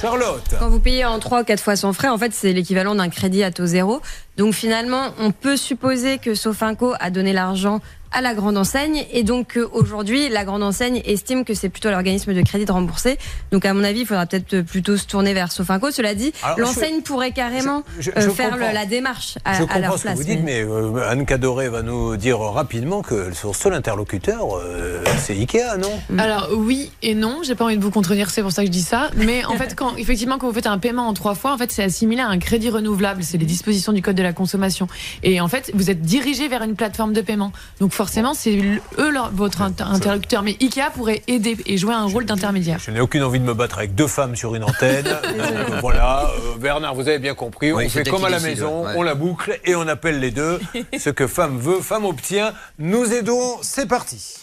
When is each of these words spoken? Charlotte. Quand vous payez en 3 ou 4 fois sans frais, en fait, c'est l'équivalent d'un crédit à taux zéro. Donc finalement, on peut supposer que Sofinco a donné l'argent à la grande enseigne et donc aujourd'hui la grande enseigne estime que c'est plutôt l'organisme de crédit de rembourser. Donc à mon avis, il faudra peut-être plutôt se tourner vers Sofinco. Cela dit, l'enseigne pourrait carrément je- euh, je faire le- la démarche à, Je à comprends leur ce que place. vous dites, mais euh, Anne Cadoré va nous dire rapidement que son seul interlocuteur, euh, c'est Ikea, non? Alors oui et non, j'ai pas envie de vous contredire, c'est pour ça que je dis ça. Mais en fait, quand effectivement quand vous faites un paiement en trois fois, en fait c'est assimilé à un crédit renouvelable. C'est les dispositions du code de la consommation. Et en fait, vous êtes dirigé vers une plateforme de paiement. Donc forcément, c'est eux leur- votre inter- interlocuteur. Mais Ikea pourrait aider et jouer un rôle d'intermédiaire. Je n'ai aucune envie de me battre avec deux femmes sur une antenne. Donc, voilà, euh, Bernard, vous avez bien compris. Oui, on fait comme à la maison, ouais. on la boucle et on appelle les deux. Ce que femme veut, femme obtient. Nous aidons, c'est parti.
Charlotte. 0.00 0.42
Quand 0.60 0.68
vous 0.68 0.78
payez 0.78 1.04
en 1.04 1.18
3 1.18 1.40
ou 1.40 1.44
4 1.44 1.60
fois 1.60 1.74
sans 1.74 1.92
frais, 1.92 2.08
en 2.08 2.18
fait, 2.18 2.32
c'est 2.32 2.52
l'équivalent 2.52 2.94
d'un 2.94 3.08
crédit 3.08 3.42
à 3.42 3.50
taux 3.50 3.66
zéro. 3.66 4.00
Donc 4.38 4.54
finalement, 4.54 5.08
on 5.20 5.30
peut 5.32 5.56
supposer 5.56 6.18
que 6.18 6.34
Sofinco 6.34 6.94
a 7.00 7.10
donné 7.10 7.32
l'argent 7.32 7.80
à 8.10 8.22
la 8.22 8.32
grande 8.32 8.56
enseigne 8.56 9.04
et 9.12 9.22
donc 9.22 9.58
aujourd'hui 9.74 10.30
la 10.30 10.46
grande 10.46 10.62
enseigne 10.62 11.02
estime 11.04 11.44
que 11.44 11.52
c'est 11.52 11.68
plutôt 11.68 11.90
l'organisme 11.90 12.32
de 12.32 12.40
crédit 12.40 12.64
de 12.64 12.72
rembourser. 12.72 13.18
Donc 13.52 13.66
à 13.66 13.74
mon 13.74 13.84
avis, 13.84 14.00
il 14.00 14.06
faudra 14.06 14.24
peut-être 14.24 14.62
plutôt 14.62 14.96
se 14.96 15.04
tourner 15.04 15.34
vers 15.34 15.52
Sofinco. 15.52 15.90
Cela 15.90 16.14
dit, 16.14 16.32
l'enseigne 16.56 17.02
pourrait 17.02 17.32
carrément 17.32 17.82
je- 18.00 18.08
euh, 18.10 18.14
je 18.20 18.30
faire 18.30 18.56
le- 18.56 18.72
la 18.72 18.86
démarche 18.86 19.36
à, 19.44 19.52
Je 19.52 19.58
à 19.58 19.66
comprends 19.66 19.78
leur 19.80 19.92
ce 19.92 19.96
que 19.98 20.02
place. 20.04 20.16
vous 20.16 20.24
dites, 20.24 20.40
mais 20.42 20.62
euh, 20.64 21.06
Anne 21.06 21.26
Cadoré 21.26 21.68
va 21.68 21.82
nous 21.82 22.16
dire 22.16 22.38
rapidement 22.40 23.02
que 23.02 23.30
son 23.34 23.52
seul 23.52 23.74
interlocuteur, 23.74 24.56
euh, 24.56 25.04
c'est 25.22 25.34
Ikea, 25.34 25.76
non? 25.78 25.92
Alors 26.18 26.48
oui 26.56 26.90
et 27.02 27.14
non, 27.14 27.40
j'ai 27.42 27.54
pas 27.56 27.66
envie 27.66 27.76
de 27.76 27.82
vous 27.82 27.90
contredire, 27.90 28.30
c'est 28.30 28.40
pour 28.40 28.52
ça 28.52 28.62
que 28.62 28.68
je 28.68 28.72
dis 28.72 28.80
ça. 28.80 29.10
Mais 29.16 29.44
en 29.44 29.52
fait, 29.58 29.74
quand 29.76 29.96
effectivement 29.96 30.38
quand 30.38 30.46
vous 30.48 30.54
faites 30.54 30.66
un 30.66 30.78
paiement 30.78 31.08
en 31.08 31.12
trois 31.12 31.34
fois, 31.34 31.52
en 31.52 31.58
fait 31.58 31.70
c'est 31.70 31.82
assimilé 31.84 32.22
à 32.22 32.28
un 32.28 32.38
crédit 32.38 32.70
renouvelable. 32.70 33.22
C'est 33.22 33.36
les 33.36 33.44
dispositions 33.44 33.92
du 33.92 34.00
code 34.00 34.16
de 34.16 34.22
la 34.22 34.27
consommation. 34.32 34.88
Et 35.22 35.40
en 35.40 35.48
fait, 35.48 35.70
vous 35.74 35.90
êtes 35.90 36.02
dirigé 36.02 36.48
vers 36.48 36.62
une 36.62 36.74
plateforme 36.76 37.12
de 37.12 37.20
paiement. 37.20 37.52
Donc 37.80 37.92
forcément, 37.92 38.34
c'est 38.34 38.58
eux 38.98 39.10
leur- 39.10 39.30
votre 39.32 39.62
inter- 39.62 39.84
interlocuteur. 39.84 40.42
Mais 40.42 40.56
Ikea 40.60 40.90
pourrait 40.94 41.22
aider 41.28 41.56
et 41.66 41.76
jouer 41.78 41.94
un 41.94 42.04
rôle 42.06 42.24
d'intermédiaire. 42.24 42.78
Je 42.84 42.90
n'ai 42.90 43.00
aucune 43.00 43.22
envie 43.22 43.40
de 43.40 43.44
me 43.44 43.54
battre 43.54 43.78
avec 43.78 43.94
deux 43.94 44.06
femmes 44.06 44.36
sur 44.36 44.54
une 44.54 44.64
antenne. 44.64 45.04
Donc, 45.68 45.80
voilà, 45.80 46.30
euh, 46.54 46.58
Bernard, 46.58 46.94
vous 46.94 47.08
avez 47.08 47.18
bien 47.18 47.34
compris. 47.34 47.72
Oui, 47.72 47.84
on 47.86 47.88
fait 47.90 48.08
comme 48.08 48.24
à 48.24 48.30
la 48.30 48.40
maison, 48.40 48.84
ouais. 48.86 48.92
on 48.96 49.02
la 49.02 49.14
boucle 49.14 49.58
et 49.64 49.74
on 49.74 49.86
appelle 49.88 50.20
les 50.20 50.30
deux. 50.30 50.60
Ce 50.98 51.10
que 51.10 51.26
femme 51.26 51.58
veut, 51.58 51.80
femme 51.80 52.04
obtient. 52.04 52.52
Nous 52.78 53.12
aidons, 53.12 53.56
c'est 53.62 53.86
parti. 53.86 54.34